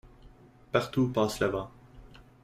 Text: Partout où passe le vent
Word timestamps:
Partout 0.71 1.01
où 1.01 1.07
passe 1.09 1.39
le 1.41 1.45
vent 1.45 1.69